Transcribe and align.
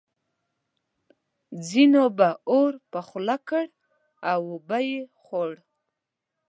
ځینو 1.67 2.03
به 2.17 2.29
اور 2.51 2.71
په 2.91 2.99
خوله 3.07 3.37
کړ 3.49 3.65
او 4.31 4.39
وبه 4.53 4.79
یې 4.89 4.99
خوړ. 5.21 5.51